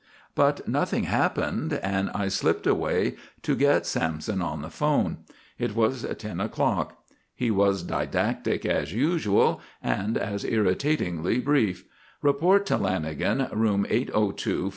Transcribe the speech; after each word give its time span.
But 0.33 0.67
nothing 0.67 1.03
happened 1.03 1.73
and 1.73 2.09
I 2.15 2.27
slipped 2.27 2.65
away 2.65 3.17
to 3.43 3.55
get 3.55 3.85
Sampson 3.85 4.41
on 4.41 4.63
the 4.63 4.71
'phone. 4.71 5.17
It 5.59 5.75
was 5.75 6.03
ten 6.17 6.39
o'clock. 6.39 6.97
He 7.35 7.51
was 7.51 7.83
didactic 7.83 8.65
as 8.65 8.93
usual, 8.93 9.61
and 9.79 10.17
as 10.17 10.43
irritatingly 10.43 11.37
brief: 11.37 11.85
"Report 12.23 12.65
to 12.65 12.79
Lanagan. 12.79 13.47
Room 13.55 13.85
802 13.87 14.49
Fairmont. 14.53 14.69